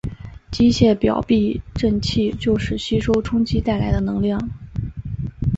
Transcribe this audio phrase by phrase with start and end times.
[0.49, 4.49] 机械表避震器就是吸收冲击带来的能量。